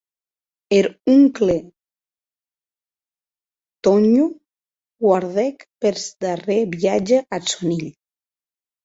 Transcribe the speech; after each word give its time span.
Er 0.75 0.85
oncle 1.15 1.57
Tònho 3.89 4.25
guardèc 5.07 5.67
per 5.85 5.93
darrèr 6.25 6.65
viatge 6.73 7.21
ath 7.39 7.47
sòn 7.53 7.75
hilh. 7.77 7.93